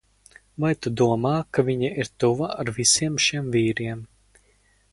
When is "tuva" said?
2.23-2.49